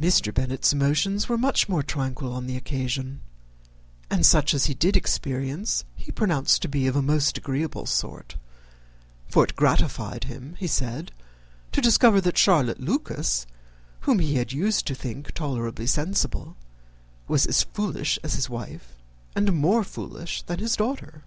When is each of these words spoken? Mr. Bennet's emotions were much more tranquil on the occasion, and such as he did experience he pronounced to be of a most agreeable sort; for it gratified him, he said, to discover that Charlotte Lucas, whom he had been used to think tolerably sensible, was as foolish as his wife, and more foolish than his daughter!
Mr. 0.00 0.34
Bennet's 0.34 0.72
emotions 0.72 1.28
were 1.28 1.38
much 1.38 1.68
more 1.68 1.84
tranquil 1.84 2.32
on 2.32 2.48
the 2.48 2.56
occasion, 2.56 3.20
and 4.10 4.26
such 4.26 4.54
as 4.54 4.64
he 4.66 4.74
did 4.74 4.96
experience 4.96 5.84
he 5.94 6.10
pronounced 6.10 6.60
to 6.62 6.68
be 6.68 6.88
of 6.88 6.96
a 6.96 7.00
most 7.00 7.38
agreeable 7.38 7.86
sort; 7.86 8.34
for 9.28 9.44
it 9.44 9.54
gratified 9.54 10.24
him, 10.24 10.56
he 10.58 10.66
said, 10.66 11.12
to 11.70 11.80
discover 11.80 12.20
that 12.20 12.36
Charlotte 12.36 12.80
Lucas, 12.80 13.46
whom 14.00 14.18
he 14.18 14.34
had 14.34 14.48
been 14.48 14.58
used 14.58 14.84
to 14.84 14.96
think 14.96 15.30
tolerably 15.30 15.86
sensible, 15.86 16.56
was 17.28 17.46
as 17.46 17.62
foolish 17.62 18.18
as 18.24 18.34
his 18.34 18.50
wife, 18.50 18.96
and 19.36 19.52
more 19.52 19.84
foolish 19.84 20.42
than 20.42 20.58
his 20.58 20.74
daughter! 20.74 21.22